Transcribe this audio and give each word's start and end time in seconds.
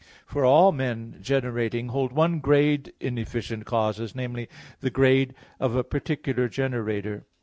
For 0.25 0.43
all 0.43 0.71
men 0.71 1.19
generating 1.21 1.89
hold 1.89 2.11
one 2.11 2.39
grade 2.39 2.91
in 2.99 3.19
efficient 3.19 3.67
causes 3.67 4.13
viz. 4.13 4.47
the 4.79 4.89
grade 4.89 5.35
of 5.59 5.75
a 5.75 5.83
particular 5.83 6.49
generator. 6.49 7.27